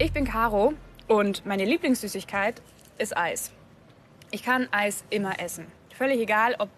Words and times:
Ich 0.00 0.12
bin 0.12 0.24
Caro 0.24 0.74
und 1.08 1.44
meine 1.44 1.64
Lieblingssüßigkeit 1.64 2.62
ist 2.98 3.16
Eis. 3.16 3.50
Ich 4.30 4.44
kann 4.44 4.68
Eis 4.70 5.02
immer 5.10 5.40
essen. 5.40 5.66
Völlig 5.92 6.20
egal, 6.20 6.54
ob 6.60 6.68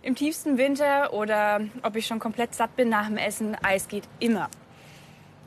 im 0.00 0.14
tiefsten 0.14 0.56
Winter 0.56 1.12
oder 1.12 1.60
ob 1.82 1.96
ich 1.96 2.06
schon 2.06 2.18
komplett 2.18 2.54
satt 2.54 2.74
bin 2.74 2.88
nach 2.88 3.08
dem 3.08 3.18
Essen. 3.18 3.54
Eis 3.62 3.88
geht 3.88 4.04
immer. 4.20 4.48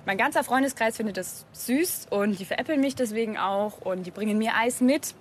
Mein 0.06 0.20
ganzer 0.20 0.44
Freundeskreis 0.44 0.98
findet 0.98 1.18
es 1.18 1.48
süß 1.54 2.10
und 2.12 2.38
die 2.38 2.46
veräppeln 2.46 2.80
mich 2.80 2.94
deswegen 2.94 3.40
auch 3.40 3.82
und 3.82 4.04
die 4.04 4.12
bringen 4.12 4.38
mir 4.38 4.56
Eis 4.56 4.80
mit. 4.80 5.16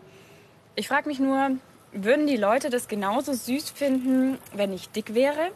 Ich 0.74 0.88
frage 0.88 1.08
mich 1.08 1.20
nur, 1.20 1.52
würden 1.92 2.26
die 2.26 2.36
Leute 2.36 2.68
das 2.68 2.86
genauso 2.86 3.32
süß 3.32 3.70
finden, 3.70 4.36
wenn 4.52 4.74
ich 4.74 4.90
dick 4.90 5.14
wäre? 5.14 5.52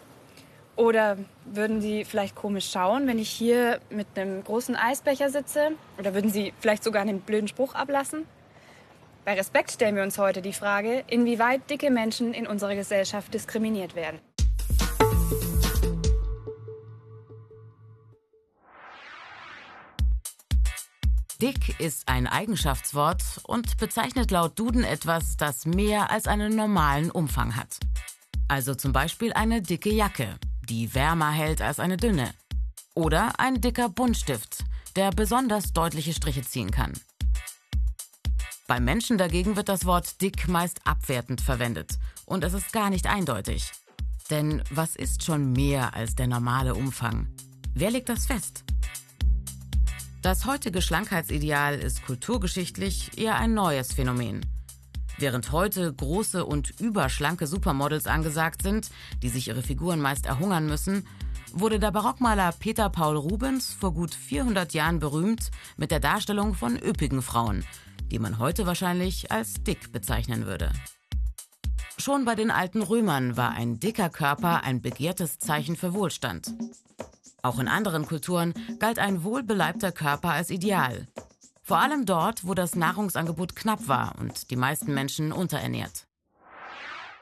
Oder 0.78 1.18
würden 1.44 1.80
sie 1.80 2.04
vielleicht 2.04 2.36
komisch 2.36 2.70
schauen, 2.70 3.08
wenn 3.08 3.18
ich 3.18 3.28
hier 3.28 3.80
mit 3.90 4.06
einem 4.14 4.44
großen 4.44 4.76
Eisbecher 4.76 5.28
sitze? 5.28 5.72
Oder 5.98 6.14
würden 6.14 6.30
sie 6.30 6.54
vielleicht 6.60 6.84
sogar 6.84 7.02
einen 7.02 7.20
blöden 7.20 7.48
Spruch 7.48 7.74
ablassen? 7.74 8.26
Bei 9.24 9.34
Respekt 9.34 9.72
stellen 9.72 9.96
wir 9.96 10.04
uns 10.04 10.18
heute 10.18 10.40
die 10.40 10.52
Frage, 10.52 11.02
inwieweit 11.08 11.68
dicke 11.68 11.90
Menschen 11.90 12.32
in 12.32 12.46
unserer 12.46 12.76
Gesellschaft 12.76 13.34
diskriminiert 13.34 13.96
werden. 13.96 14.20
Dick 21.42 21.80
ist 21.80 22.08
ein 22.08 22.28
Eigenschaftswort 22.28 23.22
und 23.42 23.78
bezeichnet 23.78 24.30
laut 24.30 24.56
Duden 24.56 24.84
etwas, 24.84 25.36
das 25.36 25.66
mehr 25.66 26.12
als 26.12 26.28
einen 26.28 26.54
normalen 26.54 27.10
Umfang 27.10 27.56
hat. 27.56 27.80
Also 28.46 28.76
zum 28.76 28.92
Beispiel 28.92 29.32
eine 29.32 29.60
dicke 29.60 29.90
Jacke, 29.90 30.38
die 30.68 30.94
wärmer 30.94 31.30
hält 31.30 31.62
als 31.62 31.80
eine 31.80 31.96
dünne. 31.96 32.32
Oder 32.94 33.38
ein 33.38 33.60
dicker 33.60 33.88
Buntstift, 33.88 34.64
der 34.96 35.10
besonders 35.10 35.72
deutliche 35.72 36.12
Striche 36.12 36.42
ziehen 36.42 36.70
kann. 36.70 36.92
Beim 38.66 38.84
Menschen 38.84 39.16
dagegen 39.16 39.56
wird 39.56 39.68
das 39.68 39.86
Wort 39.86 40.20
dick 40.20 40.46
meist 40.46 40.86
abwertend 40.86 41.40
verwendet 41.40 41.98
und 42.26 42.44
es 42.44 42.52
ist 42.52 42.72
gar 42.72 42.90
nicht 42.90 43.06
eindeutig. 43.06 43.72
Denn 44.30 44.62
was 44.70 44.94
ist 44.94 45.24
schon 45.24 45.52
mehr 45.52 45.94
als 45.94 46.14
der 46.14 46.26
normale 46.26 46.74
Umfang? 46.74 47.28
Wer 47.72 47.90
legt 47.90 48.10
das 48.10 48.26
fest? 48.26 48.64
Das 50.20 50.44
heutige 50.44 50.82
Schlankheitsideal 50.82 51.78
ist 51.78 52.04
kulturgeschichtlich 52.04 53.16
eher 53.16 53.36
ein 53.36 53.54
neues 53.54 53.92
Phänomen. 53.92 54.44
Während 55.18 55.50
heute 55.50 55.92
große 55.92 56.46
und 56.46 56.80
überschlanke 56.80 57.48
Supermodels 57.48 58.06
angesagt 58.06 58.62
sind, 58.62 58.90
die 59.20 59.28
sich 59.28 59.48
ihre 59.48 59.62
Figuren 59.62 60.00
meist 60.00 60.26
erhungern 60.26 60.66
müssen, 60.66 61.06
wurde 61.52 61.80
der 61.80 61.90
Barockmaler 61.90 62.52
Peter 62.52 62.88
Paul 62.88 63.16
Rubens 63.16 63.72
vor 63.72 63.92
gut 63.92 64.14
400 64.14 64.72
Jahren 64.74 65.00
berühmt 65.00 65.50
mit 65.76 65.90
der 65.90 65.98
Darstellung 65.98 66.54
von 66.54 66.78
üppigen 66.78 67.22
Frauen, 67.22 67.64
die 68.12 68.20
man 68.20 68.38
heute 68.38 68.64
wahrscheinlich 68.66 69.32
als 69.32 69.54
dick 69.64 69.90
bezeichnen 69.90 70.46
würde. 70.46 70.70
Schon 71.98 72.24
bei 72.24 72.36
den 72.36 72.52
alten 72.52 72.82
Römern 72.82 73.36
war 73.36 73.50
ein 73.50 73.80
dicker 73.80 74.10
Körper 74.10 74.62
ein 74.62 74.80
begehrtes 74.80 75.40
Zeichen 75.40 75.74
für 75.74 75.94
Wohlstand. 75.94 76.54
Auch 77.42 77.58
in 77.58 77.66
anderen 77.66 78.06
Kulturen 78.06 78.54
galt 78.78 79.00
ein 79.00 79.24
wohlbeleibter 79.24 79.90
Körper 79.90 80.30
als 80.30 80.50
Ideal. 80.50 81.08
Vor 81.68 81.80
allem 81.80 82.06
dort, 82.06 82.46
wo 82.46 82.54
das 82.54 82.76
Nahrungsangebot 82.76 83.54
knapp 83.54 83.88
war 83.88 84.14
und 84.18 84.50
die 84.50 84.56
meisten 84.56 84.94
Menschen 84.94 85.32
unterernährt. 85.32 86.06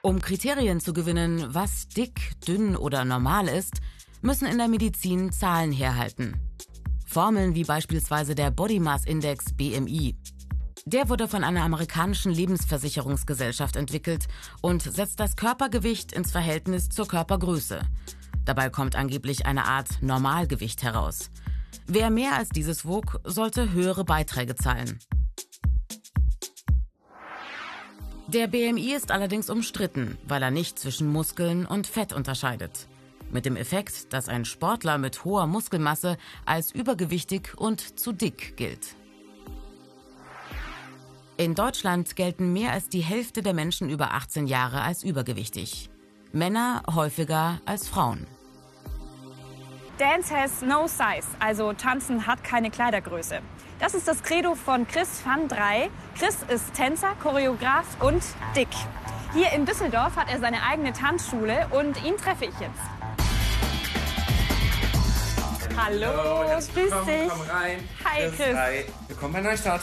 Um 0.02 0.22
Kriterien 0.22 0.78
zu 0.78 0.92
gewinnen, 0.92 1.52
was 1.52 1.89
dick, 1.89 2.41
dünn 2.47 2.77
oder 2.77 3.05
normal 3.05 3.48
ist, 3.48 3.80
müssen 4.22 4.47
in 4.47 4.58
der 4.58 4.69
Medizin 4.69 5.33
Zahlen 5.33 5.72
herhalten. 5.72 6.41
Formeln 7.08 7.56
wie 7.56 7.64
beispielsweise 7.64 8.36
der 8.36 8.52
Body 8.52 8.78
Mass 8.78 9.05
Index 9.05 9.52
BMI. 9.52 10.14
Der 10.85 11.08
wurde 11.08 11.27
von 11.27 11.42
einer 11.42 11.64
amerikanischen 11.64 12.30
Lebensversicherungsgesellschaft 12.30 13.74
entwickelt 13.74 14.29
und 14.62 14.80
setzt 14.80 15.18
das 15.18 15.35
Körpergewicht 15.35 16.12
ins 16.12 16.30
Verhältnis 16.30 16.89
zur 16.89 17.08
Körpergröße. 17.08 17.80
Dabei 18.45 18.70
kommt 18.70 18.95
angeblich 18.95 19.45
eine 19.45 19.64
Art 19.64 20.01
Normalgewicht 20.02 20.85
heraus. 20.85 21.30
Wer 21.87 22.11
mehr 22.11 22.37
als 22.37 22.48
dieses 22.48 22.87
wog, 22.87 23.20
sollte 23.25 23.73
höhere 23.73 24.05
Beiträge 24.05 24.55
zahlen. 24.55 24.98
Der 28.29 28.48
BMI 28.48 28.95
ist 28.95 29.13
allerdings 29.13 29.51
umstritten, 29.51 30.19
weil 30.27 30.42
er 30.42 30.51
nicht 30.51 30.79
zwischen 30.79 31.13
Muskeln 31.13 31.65
und 31.65 31.86
Fett 31.86 32.13
unterscheidet. 32.13 32.89
Mit 33.31 33.47
dem 33.47 33.57
Effekt, 33.57 34.13
dass 34.13 34.29
ein 34.29 34.45
Sportler 34.45 34.98
mit 34.98 35.25
hoher 35.25 35.47
Muskelmasse 35.47 36.17
als 36.45 36.73
übergewichtig 36.73 37.57
und 37.57 37.98
zu 37.98 38.13
dick 38.13 38.57
gilt. 38.57 38.97
In 41.36 41.55
Deutschland 41.55 42.17
gelten 42.17 42.53
mehr 42.53 42.73
als 42.73 42.89
die 42.89 43.01
Hälfte 43.01 43.42
der 43.42 43.53
Menschen 43.53 43.91
über 43.91 44.15
18 44.15 44.47
Jahre 44.47 44.81
als 44.81 45.05
übergewichtig. 45.05 45.91
Männer 46.33 46.83
häufiger 46.95 47.61
als 47.65 47.89
Frauen. 47.89 48.27
Dance 49.98 50.30
has 50.30 50.61
no 50.61 50.86
size, 50.86 51.27
also 51.39 51.73
Tanzen 51.73 52.27
hat 52.27 52.45
keine 52.45 52.70
Kleidergröße. 52.70 53.40
Das 53.79 53.95
ist 53.95 54.07
das 54.07 54.23
Credo 54.23 54.55
von 54.55 54.86
Chris 54.86 55.24
van 55.24 55.48
3. 55.48 55.89
Chris 56.18 56.36
ist 56.48 56.74
Tänzer, 56.74 57.14
Choreograf 57.23 57.86
und 58.02 58.23
dick. 58.55 58.68
Hier 59.33 59.52
in 59.52 59.64
Düsseldorf 59.64 60.17
hat 60.17 60.30
er 60.30 60.39
seine 60.39 60.62
eigene 60.62 60.92
Tanzschule 60.92 61.67
und 61.70 62.05
ihn 62.05 62.14
treffe 62.18 62.45
ich 62.45 62.61
jetzt. 62.61 62.79
Hallo, 65.79 66.06
Hallo 66.06 66.48
grüß 66.48 66.68
dich. 67.06 67.29
Komm 67.29 67.40
rein. 67.48 67.89
Hi, 68.05 68.29
Chris, 68.29 68.36
Chris. 68.36 68.56
Hi. 68.56 68.85
Willkommen 69.08 69.33
bei 69.33 69.40
Neustadt. 69.40 69.80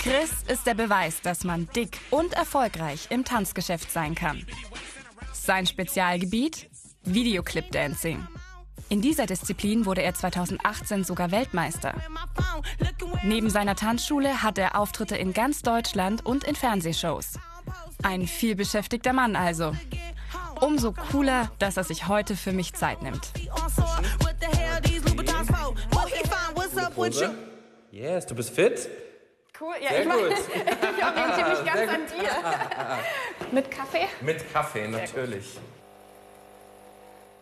Chris 0.00 0.30
ist 0.48 0.66
der 0.66 0.74
Beweis, 0.74 1.20
dass 1.22 1.44
man 1.44 1.68
dick 1.76 1.98
und 2.10 2.32
erfolgreich 2.32 3.06
im 3.10 3.24
Tanzgeschäft 3.24 3.92
sein 3.92 4.16
kann. 4.16 4.44
Sein 5.32 5.66
Spezialgebiet? 5.66 6.69
Videoclip 7.04 7.70
Dancing. 7.72 8.26
In 8.88 9.00
dieser 9.00 9.26
Disziplin 9.26 9.86
wurde 9.86 10.02
er 10.02 10.14
2018 10.14 11.04
sogar 11.04 11.30
Weltmeister. 11.30 11.94
Neben 13.22 13.48
seiner 13.48 13.76
Tanzschule 13.76 14.42
hat 14.42 14.58
er 14.58 14.78
Auftritte 14.78 15.16
in 15.16 15.32
ganz 15.32 15.62
Deutschland 15.62 16.26
und 16.26 16.44
in 16.44 16.54
Fernsehshows. 16.54 17.38
Ein 18.02 18.26
vielbeschäftigter 18.26 19.12
Mann 19.12 19.36
also. 19.36 19.74
Umso 20.60 20.92
cooler, 20.92 21.50
dass 21.58 21.76
er 21.76 21.84
sich 21.84 22.08
heute 22.08 22.36
für 22.36 22.52
mich 22.52 22.74
Zeit 22.74 23.02
nimmt. 23.02 23.32
Yes, 27.90 28.26
du 28.26 28.34
bist 28.34 28.50
fit? 28.50 28.88
Cool, 29.58 29.74
ja, 29.80 29.88
Sehr 29.90 30.02
ich, 30.02 30.08
mein, 30.08 30.18
ich 30.18 31.04
orientiere 31.04 31.50
mich 31.50 31.64
ganz 31.64 31.90
an 31.90 32.00
dir. 32.06 33.52
Mit 33.52 33.70
Kaffee? 33.70 34.06
Mit 34.20 34.52
Kaffee, 34.52 34.88
natürlich. 34.88 35.58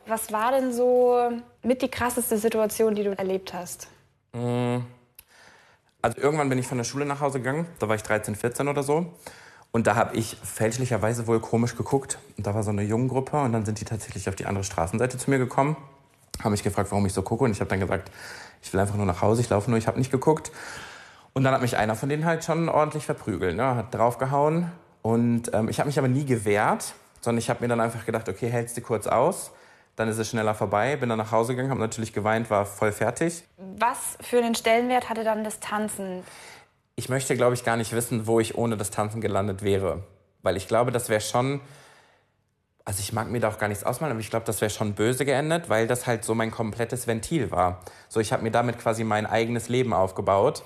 Was 0.08 0.32
war 0.32 0.52
denn 0.52 0.72
so 0.72 1.18
mit 1.62 1.82
die 1.82 1.90
krasseste 1.90 2.38
Situation, 2.38 2.94
die 2.94 3.04
du 3.04 3.10
erlebt 3.18 3.52
hast? 3.52 3.88
Also 6.00 6.18
irgendwann 6.18 6.48
bin 6.48 6.58
ich 6.58 6.66
von 6.66 6.78
der 6.78 6.84
Schule 6.84 7.04
nach 7.04 7.20
Hause 7.20 7.40
gegangen. 7.40 7.66
Da 7.78 7.88
war 7.88 7.94
ich 7.94 8.02
13, 8.02 8.34
14 8.34 8.68
oder 8.68 8.82
so. 8.82 9.12
Und 9.70 9.86
da 9.86 9.96
habe 9.96 10.16
ich 10.16 10.38
fälschlicherweise 10.42 11.26
wohl 11.26 11.40
komisch 11.40 11.76
geguckt. 11.76 12.18
Und 12.38 12.46
da 12.46 12.54
war 12.54 12.62
so 12.62 12.70
eine 12.70 12.82
Junggruppe 12.82 13.38
und 13.42 13.52
dann 13.52 13.66
sind 13.66 13.80
die 13.80 13.84
tatsächlich 13.84 14.30
auf 14.30 14.34
die 14.34 14.46
andere 14.46 14.64
Straßenseite 14.64 15.18
zu 15.18 15.28
mir 15.28 15.36
gekommen. 15.36 15.76
Haben 16.42 16.52
mich 16.52 16.62
gefragt, 16.62 16.90
warum 16.90 17.04
ich 17.04 17.12
so 17.12 17.20
gucke. 17.20 17.44
Und 17.44 17.50
ich 17.50 17.60
habe 17.60 17.68
dann 17.68 17.80
gesagt, 17.80 18.10
ich 18.62 18.72
will 18.72 18.80
einfach 18.80 18.96
nur 18.96 19.04
nach 19.04 19.20
Hause, 19.20 19.42
ich 19.42 19.50
laufe 19.50 19.68
nur, 19.68 19.78
ich 19.78 19.88
habe 19.88 19.98
nicht 19.98 20.10
geguckt. 20.10 20.50
Und 21.34 21.44
dann 21.44 21.52
hat 21.52 21.60
mich 21.60 21.76
einer 21.76 21.94
von 21.94 22.08
denen 22.08 22.24
halt 22.24 22.44
schon 22.44 22.70
ordentlich 22.70 23.04
verprügelt, 23.04 23.56
ne? 23.56 23.74
hat 23.76 23.94
draufgehauen. 23.94 24.72
Und 25.02 25.52
ähm, 25.52 25.68
ich 25.68 25.80
habe 25.80 25.88
mich 25.88 25.98
aber 25.98 26.08
nie 26.08 26.24
gewehrt, 26.24 26.94
sondern 27.20 27.38
ich 27.38 27.50
habe 27.50 27.60
mir 27.60 27.68
dann 27.68 27.80
einfach 27.80 28.06
gedacht, 28.06 28.30
okay, 28.30 28.48
hältst 28.48 28.74
du 28.78 28.80
kurz 28.80 29.06
aus, 29.06 29.50
dann 29.98 30.08
ist 30.08 30.18
es 30.18 30.30
schneller 30.30 30.54
vorbei. 30.54 30.96
Bin 30.96 31.08
dann 31.08 31.18
nach 31.18 31.32
Hause 31.32 31.54
gegangen, 31.54 31.70
habe 31.70 31.80
natürlich 31.80 32.12
geweint, 32.12 32.50
war 32.50 32.64
voll 32.64 32.92
fertig. 32.92 33.42
Was 33.56 34.16
für 34.20 34.38
einen 34.38 34.54
Stellenwert 34.54 35.08
hatte 35.08 35.24
dann 35.24 35.42
das 35.42 35.58
Tanzen? 35.58 36.22
Ich 36.94 37.08
möchte, 37.08 37.36
glaube 37.36 37.54
ich, 37.54 37.64
gar 37.64 37.76
nicht 37.76 37.92
wissen, 37.92 38.26
wo 38.28 38.38
ich 38.38 38.56
ohne 38.56 38.76
das 38.76 38.90
Tanzen 38.90 39.20
gelandet 39.20 39.62
wäre. 39.62 40.04
Weil 40.42 40.56
ich 40.56 40.68
glaube, 40.68 40.92
das 40.92 41.08
wäre 41.08 41.20
schon. 41.20 41.60
Also 42.84 43.00
ich 43.00 43.12
mag 43.12 43.28
mir 43.28 43.40
da 43.40 43.48
auch 43.48 43.58
gar 43.58 43.68
nichts 43.68 43.84
ausmalen, 43.84 44.12
aber 44.12 44.20
ich 44.20 44.30
glaube, 44.30 44.46
das 44.46 44.60
wäre 44.60 44.70
schon 44.70 44.94
böse 44.94 45.26
geendet, 45.26 45.68
weil 45.68 45.86
das 45.86 46.06
halt 46.06 46.24
so 46.24 46.34
mein 46.34 46.50
komplettes 46.50 47.06
Ventil 47.06 47.50
war. 47.50 47.80
So, 48.08 48.18
ich 48.20 48.32
habe 48.32 48.42
mir 48.42 48.50
damit 48.50 48.78
quasi 48.78 49.04
mein 49.04 49.26
eigenes 49.26 49.68
Leben 49.68 49.92
aufgebaut 49.92 50.62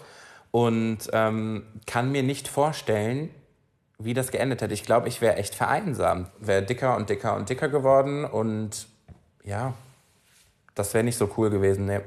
und 0.52 0.98
ähm, 1.12 1.66
kann 1.86 2.12
mir 2.12 2.22
nicht 2.22 2.46
vorstellen, 2.46 3.30
wie 3.98 4.14
das 4.14 4.30
geendet 4.30 4.62
hätte. 4.62 4.74
Ich 4.74 4.84
glaube, 4.84 5.08
ich 5.08 5.20
wäre 5.20 5.36
echt 5.36 5.54
vereinsamt. 5.54 6.28
Wäre 6.38 6.62
dicker 6.62 6.96
und 6.96 7.08
dicker 7.10 7.34
und 7.34 7.48
dicker 7.48 7.68
geworden 7.68 8.24
und 8.24 8.86
ja, 9.44 9.74
das 10.74 10.94
wäre 10.94 11.04
nicht 11.04 11.18
so 11.18 11.30
cool 11.36 11.50
gewesen. 11.50 11.86
Nee. 11.86 12.00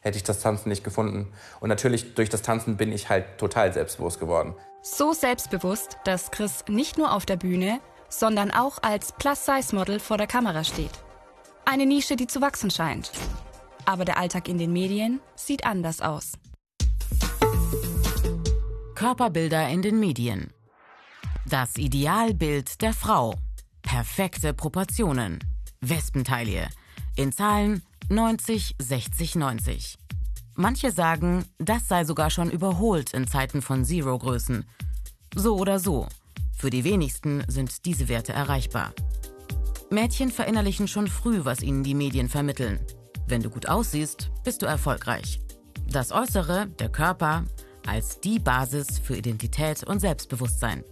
Hätte 0.00 0.18
ich 0.18 0.24
das 0.24 0.40
Tanzen 0.40 0.68
nicht 0.68 0.84
gefunden. 0.84 1.32
Und 1.58 1.68
natürlich 1.68 2.14
durch 2.14 2.28
das 2.28 2.42
Tanzen 2.42 2.76
bin 2.76 2.92
ich 2.92 3.08
halt 3.08 3.38
total 3.38 3.72
selbstbewusst 3.72 4.20
geworden. 4.20 4.54
So 4.82 5.12
selbstbewusst, 5.12 5.98
dass 6.04 6.30
Chris 6.30 6.64
nicht 6.68 6.96
nur 6.96 7.12
auf 7.12 7.26
der 7.26 7.36
Bühne, 7.36 7.80
sondern 8.08 8.52
auch 8.52 8.82
als 8.82 9.12
Plus-Size-Model 9.12 9.98
vor 9.98 10.16
der 10.16 10.28
Kamera 10.28 10.62
steht. 10.62 10.92
Eine 11.64 11.86
Nische, 11.86 12.14
die 12.14 12.28
zu 12.28 12.40
wachsen 12.40 12.70
scheint. 12.70 13.10
Aber 13.84 14.04
der 14.04 14.18
Alltag 14.18 14.48
in 14.48 14.58
den 14.58 14.72
Medien 14.72 15.20
sieht 15.34 15.66
anders 15.66 16.00
aus. 16.00 16.34
Körperbilder 18.94 19.68
in 19.68 19.82
den 19.82 19.98
Medien. 19.98 20.52
Das 21.44 21.76
Idealbild 21.76 22.80
der 22.80 22.92
Frau. 22.92 23.34
Perfekte 23.82 24.54
Proportionen. 24.54 25.40
Wespentaille. 25.88 26.68
In 27.14 27.32
Zahlen 27.32 27.82
90, 28.08 28.76
60, 28.80 29.36
90. 29.36 29.98
Manche 30.54 30.90
sagen, 30.90 31.44
das 31.58 31.86
sei 31.86 32.04
sogar 32.04 32.30
schon 32.30 32.50
überholt 32.50 33.12
in 33.12 33.26
Zeiten 33.26 33.62
von 33.62 33.84
Zero-Größen. 33.84 34.64
So 35.34 35.56
oder 35.56 35.78
so. 35.78 36.08
Für 36.56 36.70
die 36.70 36.84
wenigsten 36.84 37.44
sind 37.48 37.84
diese 37.84 38.08
Werte 38.08 38.32
erreichbar. 38.32 38.92
Mädchen 39.90 40.30
verinnerlichen 40.30 40.88
schon 40.88 41.08
früh, 41.08 41.44
was 41.44 41.62
ihnen 41.62 41.84
die 41.84 41.94
Medien 41.94 42.28
vermitteln. 42.28 42.80
Wenn 43.28 43.42
du 43.42 43.50
gut 43.50 43.68
aussiehst, 43.68 44.30
bist 44.44 44.62
du 44.62 44.66
erfolgreich. 44.66 45.40
Das 45.88 46.10
Äußere, 46.10 46.68
der 46.78 46.88
Körper, 46.88 47.44
als 47.86 48.20
die 48.20 48.38
Basis 48.38 48.98
für 48.98 49.16
Identität 49.16 49.84
und 49.84 50.00
Selbstbewusstsein. 50.00 50.82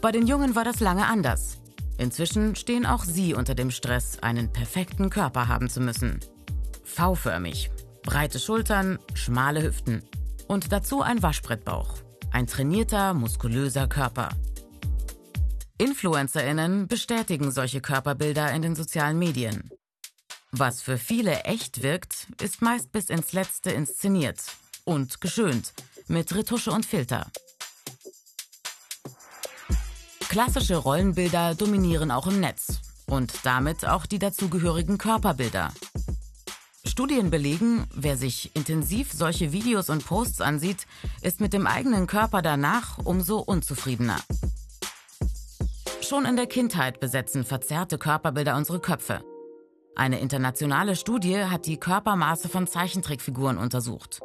Bei 0.00 0.12
den 0.12 0.26
Jungen 0.26 0.54
war 0.54 0.64
das 0.64 0.80
lange 0.80 1.06
anders. 1.06 1.58
Inzwischen 1.98 2.56
stehen 2.56 2.86
auch 2.86 3.04
sie 3.04 3.34
unter 3.34 3.54
dem 3.54 3.70
Stress, 3.70 4.18
einen 4.20 4.52
perfekten 4.52 5.10
Körper 5.10 5.48
haben 5.48 5.68
zu 5.68 5.80
müssen. 5.80 6.20
V-förmig, 6.84 7.70
breite 8.02 8.38
Schultern, 8.38 8.98
schmale 9.14 9.62
Hüften 9.62 10.02
und 10.46 10.72
dazu 10.72 11.02
ein 11.02 11.22
Waschbrettbauch. 11.22 11.96
Ein 12.30 12.46
trainierter, 12.46 13.14
muskulöser 13.14 13.88
Körper. 13.88 14.28
Influencerinnen 15.78 16.88
bestätigen 16.88 17.50
solche 17.50 17.80
Körperbilder 17.80 18.52
in 18.52 18.62
den 18.62 18.74
sozialen 18.74 19.18
Medien. 19.18 19.70
Was 20.52 20.80
für 20.80 20.96
viele 20.96 21.40
echt 21.44 21.82
wirkt, 21.82 22.28
ist 22.40 22.62
meist 22.62 22.92
bis 22.92 23.10
ins 23.10 23.32
Letzte 23.32 23.70
inszeniert 23.72 24.40
und 24.84 25.20
geschönt 25.20 25.74
mit 26.08 26.34
Retusche 26.34 26.70
und 26.70 26.86
Filter. 26.86 27.26
Klassische 30.36 30.76
Rollenbilder 30.76 31.54
dominieren 31.54 32.10
auch 32.10 32.26
im 32.26 32.40
Netz 32.40 32.82
und 33.06 33.32
damit 33.44 33.86
auch 33.88 34.04
die 34.04 34.18
dazugehörigen 34.18 34.98
Körperbilder. 34.98 35.72
Studien 36.84 37.30
belegen, 37.30 37.86
wer 37.94 38.18
sich 38.18 38.54
intensiv 38.54 39.14
solche 39.14 39.52
Videos 39.52 39.88
und 39.88 40.04
Posts 40.04 40.42
ansieht, 40.42 40.86
ist 41.22 41.40
mit 41.40 41.54
dem 41.54 41.66
eigenen 41.66 42.06
Körper 42.06 42.42
danach 42.42 42.98
umso 42.98 43.38
unzufriedener. 43.38 44.18
Schon 46.02 46.26
in 46.26 46.36
der 46.36 46.48
Kindheit 46.48 47.00
besetzen 47.00 47.42
verzerrte 47.42 47.96
Körperbilder 47.96 48.56
unsere 48.56 48.80
Köpfe. 48.80 49.24
Eine 49.94 50.20
internationale 50.20 50.96
Studie 50.96 51.44
hat 51.44 51.64
die 51.64 51.80
Körpermaße 51.80 52.50
von 52.50 52.66
Zeichentrickfiguren 52.66 53.56
untersucht. 53.56 54.20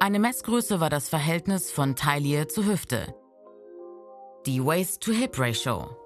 Eine 0.00 0.18
Messgröße 0.18 0.80
war 0.80 0.88
das 0.88 1.10
Verhältnis 1.10 1.70
von 1.70 1.94
Taille 1.94 2.48
zu 2.48 2.64
Hüfte. 2.64 3.14
Die 4.46 4.62
Waist-to-Hip-Ratio. 4.62 5.96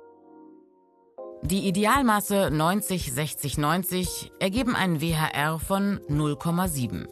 Die 1.42 1.66
Idealmaße 1.66 2.50
90, 2.52 3.12
60, 3.12 3.58
90 3.58 4.30
ergeben 4.38 4.76
einen 4.76 5.00
WHR 5.00 5.58
von 5.58 5.98
0,7. 6.08 7.08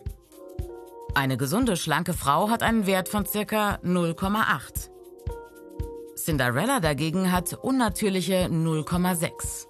Eine 1.17 1.37
gesunde, 1.37 1.77
schlanke 1.77 2.13
Frau 2.13 2.49
hat 2.49 2.63
einen 2.63 2.87
Wert 2.87 3.09
von 3.09 3.25
ca. 3.25 3.81
0,8. 3.83 4.89
Cinderella 6.15 6.79
dagegen 6.79 7.33
hat 7.33 7.55
unnatürliche 7.55 8.45
0,6. 8.45 9.67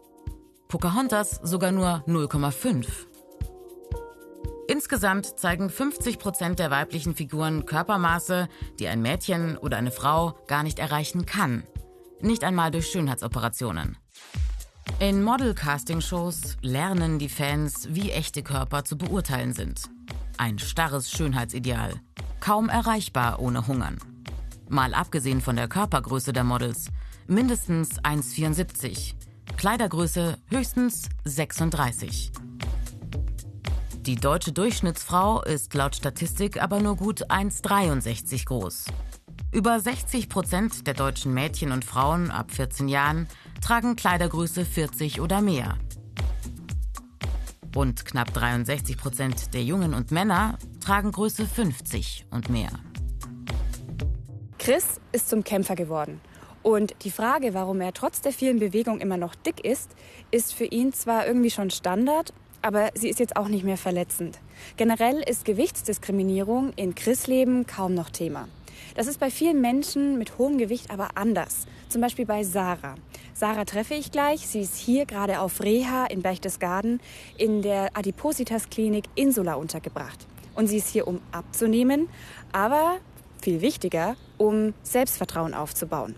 Pocahontas 0.69 1.41
sogar 1.43 1.73
nur 1.73 2.05
0,5. 2.07 3.06
Insgesamt 4.69 5.39
zeigen 5.39 5.71
50 5.71 6.19
Prozent 6.19 6.59
der 6.59 6.71
weiblichen 6.71 7.15
Figuren 7.15 7.67
Körpermaße, 7.67 8.49
die 8.81 8.89
ein 8.89 9.01
Mädchen 9.01 9.57
oder 9.57 9.77
eine 9.77 9.93
Frau 9.93 10.39
gar 10.49 10.65
nicht 10.65 10.81
erreichen 10.81 11.25
kann. 11.25 11.63
Nicht 12.21 12.43
einmal 12.43 12.73
durch 12.73 12.89
Schönheitsoperationen. 12.89 13.97
In 14.99 15.23
Model-Casting-Shows 15.23 16.57
lernen 16.63 17.19
die 17.19 17.29
Fans, 17.29 17.89
wie 17.91 18.11
echte 18.11 18.43
Körper 18.43 18.85
zu 18.85 18.99
beurteilen 18.99 19.53
sind. 19.53 19.89
Ein 20.37 20.59
starres 20.59 21.11
Schönheitsideal. 21.11 22.01
Kaum 22.41 22.69
erreichbar 22.69 23.41
ohne 23.41 23.67
Hungern. 23.67 23.99
Mal 24.69 24.95
abgesehen 24.95 25.41
von 25.41 25.57
der 25.57 25.69
Körpergröße 25.69 26.33
der 26.33 26.45
Models. 26.45 26.87
Mindestens 27.29 28.01
1,74. 28.01 29.15
Kleidergröße 29.57 30.39
höchstens 30.51 31.09
36. 31.25 32.33
Die 34.07 34.15
deutsche 34.15 34.53
Durchschnittsfrau 34.53 35.43
ist 35.43 35.75
laut 35.75 35.97
Statistik 35.97 36.63
aber 36.63 36.79
nur 36.79 36.95
gut 36.95 37.29
1,63 37.29 38.45
groß. 38.47 38.85
Über 39.51 39.81
60 39.81 40.29
Prozent 40.29 40.87
der 40.87 40.95
deutschen 40.95 41.35
Mädchen 41.35 41.73
und 41.73 41.85
Frauen 41.85 42.31
ab 42.31 42.53
14 42.53 42.87
Jahren 42.87 43.27
tragen 43.61 43.97
Kleidergröße 43.97 44.65
40 44.65 45.21
oder 45.21 45.43
mehr. 45.43 45.77
Und 47.75 48.05
knapp 48.05 48.33
63 48.33 48.97
Prozent 48.97 49.53
der 49.55 49.65
Jungen 49.65 49.93
und 49.93 50.13
Männer 50.13 50.57
tragen 50.79 51.11
Größe 51.11 51.45
50 51.45 52.27
und 52.31 52.49
mehr. 52.49 52.71
Chris 54.59 55.01
ist 55.11 55.29
zum 55.29 55.43
Kämpfer 55.43 55.75
geworden. 55.75 56.21
Und 56.63 56.95
die 57.03 57.11
Frage, 57.11 57.55
warum 57.55 57.81
er 57.81 57.93
trotz 57.93 58.21
der 58.21 58.33
vielen 58.33 58.61
Bewegungen 58.61 59.01
immer 59.01 59.17
noch 59.17 59.35
dick 59.35 59.65
ist, 59.65 59.97
ist 60.31 60.55
für 60.55 60.65
ihn 60.65 60.93
zwar 60.93 61.27
irgendwie 61.27 61.51
schon 61.51 61.71
Standard, 61.71 62.33
aber 62.67 62.91
sie 62.95 63.09
ist 63.09 63.21
jetzt 63.21 63.37
auch 63.37 63.49
nicht 63.49 63.65
mehr 63.65 63.77
verletzend. 63.77 64.41
Generell 64.77 65.23
ist 65.23 65.45
Gewichtsdiskriminierung 65.45 66.73
in 66.75 66.97
Chris 66.97 67.29
Leben 67.29 67.67
kaum 67.67 67.95
noch 67.95 68.11
Thema. 68.11 68.49
Das 68.97 69.07
ist 69.07 69.21
bei 69.21 69.31
vielen 69.31 69.61
Menschen 69.61 70.19
mit 70.19 70.37
hohem 70.37 70.59
Gewicht 70.59 70.91
aber 70.91 71.11
anders. 71.15 71.67
Zum 71.89 72.01
Beispiel 72.01 72.27
bei 72.27 72.43
Sarah. 72.43 72.97
Sarah 73.35 73.65
treffe 73.65 73.95
ich 73.95 74.11
gleich. 74.11 74.47
Sie 74.49 74.61
ist 74.61 74.77
hier 74.77 75.07
gerade 75.07 75.41
auf 75.41 75.63
Reha 75.63 76.07
in 76.07 76.23
Berchtesgaden 76.23 77.01
in 77.39 77.63
der 77.63 77.97
Adipositas 77.97 78.69
Klinik 78.69 79.05
Insula 79.15 79.55
untergebracht. 79.55 80.27
Und 80.55 80.67
sie 80.67 80.79
ist 80.79 80.89
hier, 80.89 81.07
um 81.07 81.21
abzunehmen, 81.31 82.09
aber 82.51 82.97
viel 83.41 83.61
wichtiger, 83.61 84.17
um 84.39 84.75
Selbstvertrauen 84.83 85.55
aufzubauen. 85.55 86.17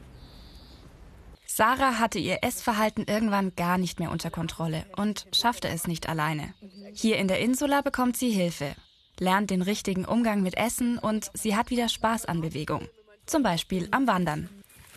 Sarah 1.58 1.99
hatte 1.99 2.20
ihr 2.20 2.38
Essverhalten 2.43 3.04
irgendwann 3.09 3.56
gar 3.56 3.78
nicht 3.78 3.99
mehr 3.99 4.12
unter 4.12 4.30
Kontrolle 4.30 4.87
und 4.94 5.26
schaffte 5.33 5.66
es 5.66 5.88
nicht 5.88 6.09
alleine. 6.09 6.54
Hier 6.94 7.16
in 7.16 7.26
der 7.26 7.40
Insula 7.40 7.80
bekommt 7.80 8.16
sie 8.16 8.30
Hilfe, 8.30 8.76
lernt 9.18 9.50
den 9.50 9.62
richtigen 9.62 10.04
Umgang 10.04 10.40
mit 10.40 10.56
Essen 10.56 11.00
und 11.00 11.33
sie 11.35 11.56
hat 11.56 11.71
wieder 11.71 11.88
Spaß 11.88 12.26
an 12.26 12.42
Bewegung. 12.42 12.87
Zum 13.26 13.42
Beispiel 13.42 13.88
am 13.90 14.06
Wandern. 14.06 14.49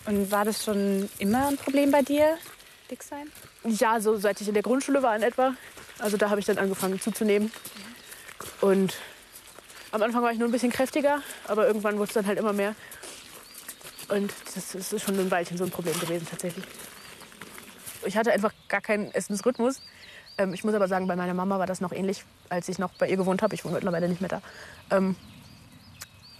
Und 0.06 0.30
war 0.30 0.46
das 0.46 0.64
schon 0.64 1.10
immer 1.18 1.48
ein 1.48 1.58
Problem 1.58 1.90
bei 1.90 2.04
dir, 2.04 2.38
dick 2.92 3.02
sein? 3.02 3.32
Ja, 3.64 4.00
so 4.00 4.18
seit 4.18 4.40
ich 4.40 4.48
in 4.48 4.54
der 4.54 4.62
Grundschule 4.62 5.02
war 5.02 5.16
in 5.16 5.24
etwa. 5.24 5.56
Also 5.98 6.16
da 6.16 6.30
habe 6.30 6.42
ich 6.42 6.46
dann 6.46 6.60
angefangen 6.60 7.02
zuzunehmen. 7.02 7.52
Und 8.62 8.98
am 9.90 10.04
Anfang 10.04 10.22
war 10.22 10.32
ich 10.32 10.38
nur 10.38 10.48
ein 10.48 10.52
bisschen 10.52 10.72
kräftiger, 10.72 11.24
aber 11.48 11.66
irgendwann 11.66 11.98
wurde 11.98 12.10
es 12.10 12.14
dann 12.14 12.28
halt 12.28 12.38
immer 12.38 12.54
mehr. 12.54 12.76
Und 14.12 14.34
das 14.54 14.76
ist 14.76 15.02
schon 15.02 15.18
ein 15.18 15.32
Weilchen 15.32 15.58
so 15.58 15.64
ein 15.64 15.72
Problem 15.72 15.98
gewesen 15.98 16.28
tatsächlich. 16.30 16.66
Ich 18.06 18.18
hatte 18.18 18.34
einfach 18.34 18.54
gar 18.68 18.82
keinen 18.82 19.10
Essensrhythmus. 19.14 19.82
Ähm, 20.38 20.54
ich 20.54 20.66
muss 20.66 20.74
aber 20.74 20.90
sagen, 20.90 21.08
bei 21.08 21.16
meiner 21.16 21.34
Mama 21.34 21.60
war 21.60 21.66
das 21.66 21.80
noch 21.80 21.94
ähnlich, 21.94 22.26
als 22.50 22.68
ich 22.68 22.78
noch 22.78 22.92
bei 22.96 23.08
ihr 23.08 23.16
gewohnt 23.16 23.42
habe. 23.42 23.56
Ich 23.56 23.64
wohne 23.64 23.76
mittlerweile 23.76 24.10
nicht 24.10 24.20
mehr 24.20 24.30
da. 24.30 24.42
Ähm, 24.90 25.16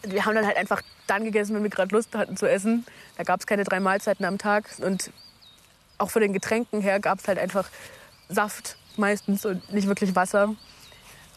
wir 0.04 0.26
haben 0.26 0.36
dann 0.36 0.46
halt 0.46 0.58
einfach 0.58 0.82
dann 1.08 1.24
gegessen, 1.24 1.56
wenn 1.56 1.64
wir 1.64 1.70
gerade 1.70 1.96
Lust 1.96 2.14
hatten 2.14 2.36
zu 2.36 2.46
essen. 2.46 2.86
Da 3.16 3.24
gab 3.24 3.40
es 3.40 3.46
keine 3.46 3.64
drei 3.64 3.80
Mahlzeiten 3.80 4.26
am 4.26 4.38
Tag. 4.38 4.66
Und 4.80 5.10
auch 5.98 6.10
von 6.10 6.22
den 6.22 6.34
Getränken 6.34 6.82
her 6.82 7.00
gab 7.00 7.20
es 7.20 7.28
halt 7.30 7.40
einfach 7.40 7.70
Saft 8.28 8.76
meistens 8.98 9.46
und 9.46 9.72
nicht 9.72 9.88
wirklich 9.88 10.14
Wasser. 10.14 10.56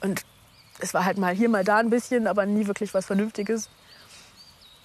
Und 0.01 0.23
es 0.81 0.95
war 0.95 1.05
halt 1.05 1.17
mal 1.17 1.33
hier, 1.33 1.49
mal 1.49 1.63
da 1.63 1.79
ein 1.79 1.91
bisschen, 1.91 2.27
aber 2.27 2.45
nie 2.45 2.67
wirklich 2.67 2.93
was 2.93 3.07
Vernünftiges. 3.07 3.69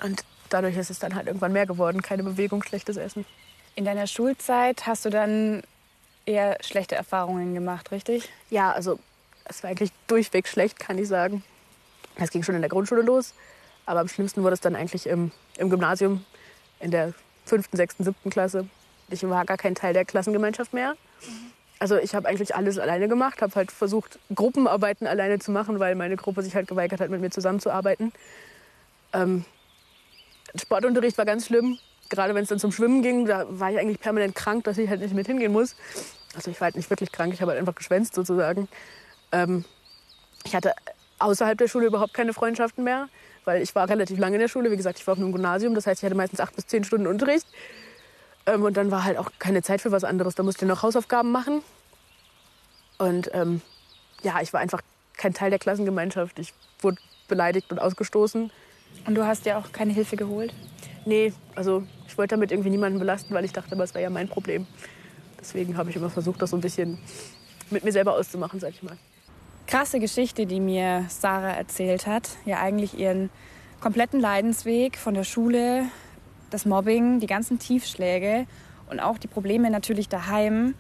Und 0.04 0.24
dadurch 0.50 0.78
ist 0.78 0.90
es 0.90 1.00
dann 1.00 1.16
halt 1.16 1.28
irgendwann 1.28 1.54
mehr 1.54 1.66
geworden. 1.66 2.02
Keine 2.02 2.24
Bewegung, 2.24 2.64
schlechtes 2.64 2.98
Essen. 2.98 3.26
In 3.76 3.86
deiner 3.86 4.08
Schulzeit 4.08 4.86
hast 4.88 5.06
du 5.06 5.10
dann 5.10 5.64
eher 6.26 6.58
schlechte 6.62 6.96
Erfahrungen 6.96 7.54
gemacht, 7.54 7.92
richtig? 7.92 8.30
Ja, 8.50 8.72
also 8.72 9.00
es 9.46 9.64
war 9.64 9.70
eigentlich 9.70 9.92
durchweg 10.08 10.48
schlecht, 10.48 10.80
kann 10.80 10.98
ich 10.98 11.08
sagen. 11.08 11.44
Es 12.16 12.32
ging 12.32 12.44
schon 12.44 12.56
in 12.56 12.62
der 12.62 12.70
Grundschule 12.70 13.02
los, 13.02 13.34
aber 13.86 14.02
am 14.02 14.08
schlimmsten 14.08 14.44
wurde 14.44 14.54
es 14.54 14.62
dann 14.62 14.76
eigentlich 14.76 15.08
im, 15.08 15.32
im 15.58 15.70
Gymnasium 15.70 16.26
in 16.80 16.92
der 16.92 17.14
fünften, 17.46 17.78
sechsten, 17.78 18.04
siebten 18.04 18.30
Klasse. 18.30 18.68
Ich 19.10 19.28
war 19.28 19.46
gar 19.46 19.58
kein 19.58 19.76
Teil 19.76 19.94
der 19.94 20.06
Klassengemeinschaft 20.06 20.74
mehr. 20.74 20.96
Also 21.80 21.98
ich 21.98 22.14
habe 22.14 22.28
eigentlich 22.28 22.56
alles 22.56 22.78
alleine 22.78 23.08
gemacht, 23.08 23.42
habe 23.42 23.56
halt 23.56 23.72
versucht, 23.72 24.20
Gruppenarbeiten 24.36 25.08
alleine 25.08 25.40
zu 25.40 25.52
machen, 25.52 25.80
weil 25.80 25.96
meine 25.96 26.18
Gruppe 26.18 26.44
sich 26.44 26.54
halt 26.54 26.68
geweigert 26.68 27.00
hat, 27.00 27.10
mit 27.10 27.22
mir 27.22 27.32
zusammenzuarbeiten. 27.32 28.12
Ähm, 29.14 29.46
Sportunterricht 30.56 31.18
war 31.18 31.26
ganz 31.26 31.46
schlimm, 31.46 31.78
gerade 32.10 32.34
wenn 32.36 32.44
es 32.44 32.50
dann 32.50 32.60
zum 32.60 32.72
Schwimmen 32.72 33.02
ging, 33.02 33.26
da 33.26 33.46
war 33.50 33.72
ich 33.72 33.78
eigentlich 33.78 34.00
permanent 34.00 34.36
krank, 34.36 34.64
dass 34.64 34.78
ich 34.78 34.90
halt 34.90 35.02
nicht 35.02 35.14
mit 35.14 35.28
hingehen 35.28 35.52
muss. 35.52 35.76
Also 36.36 36.52
ich 36.52 36.60
war 36.60 36.66
halt 36.66 36.76
nicht 36.76 36.90
wirklich 36.90 37.12
krank, 37.12 37.34
ich 37.34 37.42
habe 37.42 37.52
halt 37.52 37.60
einfach 37.60 37.76
geschwänzt 37.76 38.16
sozusagen. 38.16 38.68
Ähm, 39.32 39.66
Ich 40.46 40.56
hatte 40.56 40.74
außerhalb 41.20 41.58
der 41.58 41.68
Schule 41.68 41.88
überhaupt 41.88 42.14
keine 42.14 42.34
Freundschaften 42.34 42.84
mehr, 42.84 43.10
weil 43.46 43.62
ich 43.62 43.76
war 43.76 43.90
relativ 43.90 44.18
lange 44.20 44.36
in 44.38 44.42
der 44.42 44.48
Schule. 44.48 44.72
Wie 44.72 44.78
gesagt, 44.78 45.00
ich 45.00 45.06
war 45.06 45.14
auf 45.14 45.20
einem 45.20 45.34
Gymnasium, 45.34 45.76
das 45.76 45.86
heißt, 45.86 46.02
ich 46.02 46.06
hatte 46.06 46.16
meistens 46.16 46.40
acht 46.40 46.56
bis 46.56 46.66
zehn 46.66 46.84
Stunden 46.84 47.08
Unterricht. 47.08 47.46
Ähm, 48.46 48.64
und 48.64 48.78
dann 48.78 48.90
war 48.90 49.04
halt 49.04 49.18
auch 49.18 49.30
keine 49.38 49.62
Zeit 49.62 49.82
für 49.82 49.92
was 49.92 50.04
anderes. 50.04 50.36
Da 50.36 50.44
musste 50.44 50.66
ich 50.66 50.70
noch 50.70 50.82
Hausaufgaben 50.82 51.32
machen. 51.32 51.62
Und 52.98 53.30
ähm, 53.34 53.62
ja, 54.24 54.42
ich 54.42 54.54
war 54.54 54.62
einfach 54.62 54.82
kein 55.18 55.34
Teil 55.34 55.50
der 55.50 55.60
Klassengemeinschaft. 55.60 56.40
Ich 56.40 56.54
wurde 56.80 56.98
beleidigt 57.28 57.72
und 57.72 57.80
ausgestoßen. 57.80 58.50
Und 59.06 59.16
du 59.16 59.26
hast 59.26 59.46
ja 59.46 59.58
auch 59.58 59.72
keine 59.72 59.94
Hilfe 59.94 60.16
geholt? 60.16 60.54
Nee, 61.06 61.34
also 61.56 61.84
ich 62.08 62.18
wollte 62.18 62.36
damit 62.36 62.52
irgendwie 62.52 62.70
niemanden 62.70 63.00
belasten, 63.00 63.34
weil 63.34 63.46
ich 63.46 63.54
dachte, 63.54 63.74
aber 63.74 63.84
es 63.84 63.94
wäre 63.94 64.04
ja 64.04 64.10
mein 64.10 64.28
Problem. 64.28 64.68
Deswegen 65.40 65.78
habe 65.78 65.90
ich 65.90 65.96
immer 65.96 66.10
versucht, 66.10 66.42
das 66.42 66.50
so 66.50 66.58
ein 66.58 66.62
bisschen 66.62 67.00
mit 67.72 67.84
mir 67.84 67.92
selber 67.92 68.16
auszumachen, 68.16 68.60
sag 68.60 68.72
ich 68.72 68.84
mal. 68.84 68.98
Krasse 69.68 70.00
Geschichte, 70.00 70.46
die 70.46 70.60
mir 70.60 71.06
Sarah 71.10 71.52
erzählt 71.52 72.08
hat. 72.08 72.30
Ja, 72.46 72.60
eigentlich 72.60 72.98
ihren 72.98 73.30
kompletten 73.80 74.20
Leidensweg 74.20 74.98
von 74.98 75.14
der 75.14 75.24
Schule, 75.24 75.86
das 76.50 76.66
Mobbing, 76.66 77.20
die 77.20 77.28
ganzen 77.28 77.60
Tiefschläge 77.60 78.46
und 78.90 79.00
auch 79.00 79.18
die 79.18 79.28
Probleme 79.28 79.70
natürlich 79.70 80.10
daheim, 80.10 80.76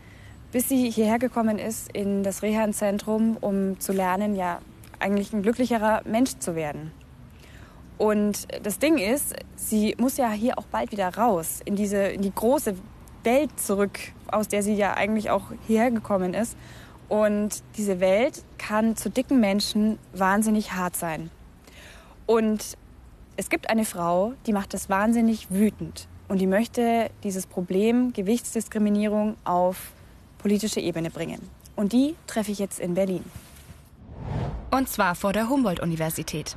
bis 0.51 0.67
sie 0.67 0.89
hierher 0.89 1.19
gekommen 1.19 1.59
ist 1.59 1.91
in 1.93 2.23
das 2.23 2.41
Reha-Zentrum, 2.41 3.37
um 3.39 3.79
zu 3.79 3.93
lernen, 3.93 4.35
ja, 4.35 4.59
eigentlich 4.99 5.31
ein 5.31 5.43
glücklicherer 5.43 6.01
Mensch 6.05 6.37
zu 6.39 6.55
werden. 6.55 6.91
Und 7.99 8.47
das 8.63 8.79
Ding 8.79 8.97
ist, 8.97 9.35
sie 9.57 9.93
muss 9.99 10.15
ja 10.15 10.31
hier 10.31 10.57
auch 10.57 10.65
bald 10.65 10.91
wieder 10.93 11.13
raus, 11.15 11.59
in 11.65 11.75
diese, 11.75 11.97
in 11.97 12.21
die 12.21 12.33
große 12.33 12.73
Welt 13.25 13.59
zurück, 13.59 13.99
aus 14.31 14.47
der 14.47 14.63
sie 14.63 14.73
ja 14.73 14.93
eigentlich 14.93 15.29
auch 15.29 15.43
hierher 15.67 15.91
gekommen 15.91 16.33
ist. 16.33 16.55
Und 17.09 17.61
diese 17.75 17.99
Welt 17.99 18.41
kann 18.57 18.95
zu 18.95 19.09
dicken 19.09 19.41
Menschen 19.41 19.99
wahnsinnig 20.13 20.71
hart 20.71 20.95
sein. 20.95 21.29
Und 22.25 22.77
es 23.35 23.49
gibt 23.49 23.69
eine 23.69 23.83
Frau, 23.83 24.33
die 24.45 24.53
macht 24.53 24.73
das 24.73 24.89
wahnsinnig 24.89 25.51
wütend. 25.51 26.07
Und 26.29 26.39
die 26.39 26.47
möchte 26.47 27.09
dieses 27.23 27.47
Problem 27.47 28.13
Gewichtsdiskriminierung 28.13 29.35
auf 29.43 29.91
politische 30.37 30.79
Ebene 30.79 31.09
bringen. 31.09 31.41
Und 31.75 31.91
die 31.91 32.15
treffe 32.27 32.51
ich 32.51 32.59
jetzt 32.59 32.79
in 32.79 32.93
Berlin. 32.93 33.25
Und 34.71 34.87
zwar 34.87 35.15
vor 35.15 35.33
der 35.33 35.49
Humboldt-Universität. 35.49 36.55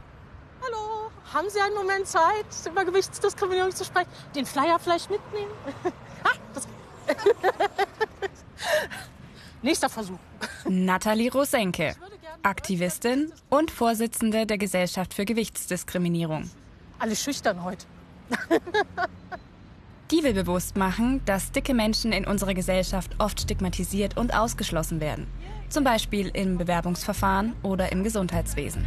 Haben 1.32 1.48
Sie 1.48 1.60
einen 1.60 1.74
Moment 1.74 2.06
Zeit, 2.06 2.44
über 2.66 2.84
Gewichtsdiskriminierung 2.84 3.74
zu 3.74 3.84
sprechen? 3.84 4.08
Den 4.34 4.44
Flyer 4.44 4.78
vielleicht 4.78 5.10
mitnehmen? 5.10 5.50
ah, 6.24 6.30
Nächster 9.62 9.88
Versuch. 9.88 10.18
Nathalie 10.68 11.32
Rosenke, 11.32 11.96
Aktivistin 12.42 13.32
und 13.48 13.70
Vorsitzende 13.70 14.44
der 14.44 14.58
Gesellschaft 14.58 15.14
für 15.14 15.24
Gewichtsdiskriminierung. 15.24 16.50
Alle 16.98 17.16
schüchtern 17.16 17.64
heute. 17.64 17.86
Die 20.10 20.22
will 20.22 20.34
bewusst 20.34 20.76
machen, 20.76 21.22
dass 21.24 21.52
dicke 21.52 21.72
Menschen 21.72 22.12
in 22.12 22.26
unserer 22.26 22.52
Gesellschaft 22.52 23.12
oft 23.18 23.40
stigmatisiert 23.40 24.18
und 24.18 24.34
ausgeschlossen 24.34 25.00
werden. 25.00 25.26
Zum 25.70 25.84
Beispiel 25.84 26.28
im 26.34 26.58
Bewerbungsverfahren 26.58 27.54
oder 27.62 27.90
im 27.90 28.04
Gesundheitswesen. 28.04 28.84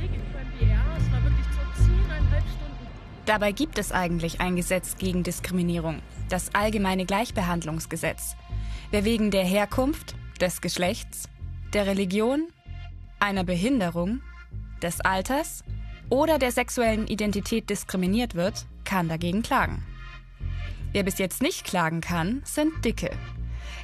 Dabei 3.25 3.51
gibt 3.51 3.79
es 3.79 3.91
eigentlich 3.91 4.39
ein 4.39 4.55
Gesetz 4.55 4.97
gegen 4.97 5.23
Diskriminierung, 5.23 6.01
das 6.29 6.53
Allgemeine 6.53 7.05
Gleichbehandlungsgesetz. 7.05 8.35
Wer 8.91 9.03
wegen 9.03 9.31
der 9.31 9.43
Herkunft, 9.43 10.15
des 10.39 10.61
Geschlechts, 10.61 11.29
der 11.73 11.87
Religion, 11.87 12.47
einer 13.19 13.43
Behinderung, 13.43 14.21
des 14.81 15.01
Alters 15.01 15.63
oder 16.09 16.37
der 16.37 16.51
sexuellen 16.51 17.07
Identität 17.07 17.69
diskriminiert 17.69 18.35
wird, 18.35 18.65
kann 18.83 19.09
dagegen 19.09 19.41
klagen. 19.41 19.83
Wer 20.91 21.03
bis 21.03 21.17
jetzt 21.17 21.41
nicht 21.41 21.65
klagen 21.65 22.01
kann, 22.01 22.41
sind 22.45 22.85
Dicke. 22.85 23.09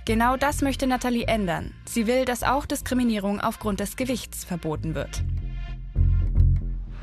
Genau 0.06 0.38
das 0.38 0.62
möchte 0.62 0.88
Nathalie 0.88 1.26
ändern. 1.26 1.74
Sie 1.86 2.06
will, 2.06 2.26
dass 2.26 2.44
auch 2.44 2.66
Diskriminierung 2.66 3.40
aufgrund 3.42 3.80
des 3.80 3.96
Gewichts 3.96 4.44
verboten 4.44 4.94
wird. 4.94 5.24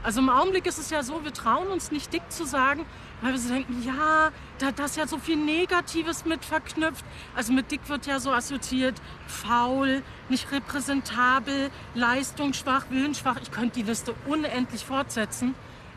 Also 0.02 0.20
im 0.20 0.30
Augenblick 0.30 0.66
ist 0.66 0.78
es 0.78 0.90
ja 0.90 1.02
so, 1.02 1.24
wir 1.24 1.32
trauen 1.32 1.68
uns 1.68 1.90
nicht 1.90 2.12
dick 2.12 2.22
zu 2.30 2.46
sagen, 2.46 2.86
weil 3.20 3.32
wir 3.32 3.38
so 3.38 3.52
denken, 3.52 3.82
ja, 3.82 4.30
da, 4.58 4.70
da 4.70 4.84
ist 4.84 4.96
ja 4.96 5.06
so 5.08 5.18
viel 5.18 5.36
Negatives 5.36 6.24
mit 6.24 6.44
verknüpft. 6.44 7.04
Also 7.34 7.52
mit 7.52 7.70
dick 7.72 7.88
wird 7.88 8.06
ja 8.06 8.20
so 8.20 8.30
assoziiert, 8.30 8.94
faul, 9.26 10.02
nicht 10.28 10.52
repräsentabel, 10.52 11.70
leistungsschwach, 11.94 12.86
willensschwach. 12.90 13.40
Ich 13.42 13.50
könnte 13.50 13.80
die 13.80 13.82
Liste 13.82 14.14
unendlich 14.26 14.84
fortsetzen. 14.84 15.54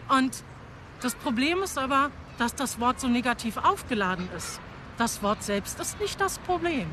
Und 0.10 0.44
das 1.02 1.14
Problem 1.16 1.62
ist 1.62 1.78
aber, 1.78 2.10
dass 2.40 2.56
das 2.56 2.80
Wort 2.80 3.00
so 3.00 3.08
negativ 3.08 3.58
aufgeladen 3.58 4.28
ist. 4.36 4.60
Das 4.98 5.22
Wort 5.22 5.44
selbst 5.44 5.80
ist 5.80 6.00
nicht 6.00 6.20
das 6.20 6.40
Problem, 6.40 6.88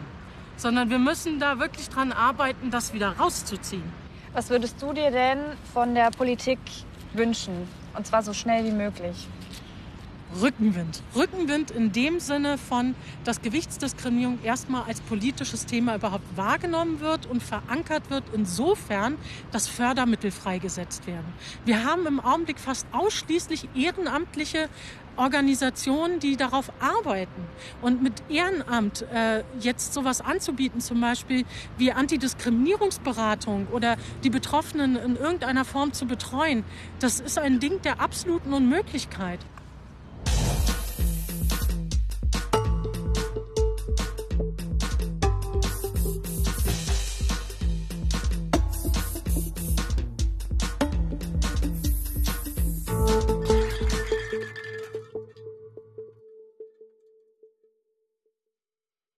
sondern 0.57 0.91
wir 0.91 0.99
müssen 0.99 1.41
da 1.41 1.59
wirklich 1.59 1.89
dran 1.89 2.13
arbeiten, 2.13 2.71
das 2.71 2.93
wieder 2.93 3.17
rauszuziehen. 3.17 3.93
Was 4.35 4.51
würdest 4.51 4.81
du 4.81 4.93
dir 4.93 5.11
denn 5.11 5.39
von 5.73 5.95
der 5.95 6.11
Politik 6.11 6.59
wünschen. 7.15 7.69
Und 7.97 8.07
zwar 8.07 8.23
so 8.23 8.33
schnell 8.33 8.65
wie 8.65 8.73
möglich. 8.73 9.29
Rückenwind. 10.41 11.03
Rückenwind 11.17 11.71
in 11.71 11.91
dem 11.93 12.21
Sinne 12.21 12.59
von, 12.59 12.95
dass 13.25 13.41
Gewichtsdiskriminierung 13.41 14.39
erstmal 14.43 14.83
als 14.83 15.01
politisches 15.01 15.65
Thema 15.65 15.95
überhaupt 15.95 16.37
wahrgenommen 16.37 17.01
wird 17.01 17.27
und 17.27 17.43
verankert 17.43 18.11
wird, 18.11 18.25
insofern, 18.35 19.17
dass 19.53 19.69
Fördermittel 19.69 20.31
freigesetzt 20.31 21.07
werden. 21.07 21.33
Wir 21.65 21.85
haben 21.85 22.07
im 22.07 22.21
Augenblick 22.21 22.61
fast 22.61 22.87
ausschließlich 22.93 23.69
ehrenamtliche 23.75 24.69
Organisationen, 25.19 26.21
die 26.21 26.37
darauf 26.37 26.73
arbeiten. 26.81 27.47
Und 27.83 28.03
mit 28.03 28.15
Ehrenamt 28.29 29.03
äh, 29.13 29.43
jetzt 29.61 29.93
sowas 29.93 30.21
anzubieten, 30.21 30.81
zum 30.81 31.01
Beispiel 31.01 31.45
wie 31.77 31.93
Antidiskriminierungsberatung 31.93 33.69
oder 33.73 33.97
die 34.25 34.31
Betroffenen 34.31 34.97
in 34.97 35.17
irgendeiner 35.17 35.65
Form 35.65 35.93
zu 35.93 36.07
betreuen, 36.07 36.65
das 37.01 37.21
ist 37.21 37.39
ein 37.39 37.61
Ding 37.61 37.83
der 37.83 38.01
absoluten 38.01 38.53
Unmöglichkeit. 38.53 39.41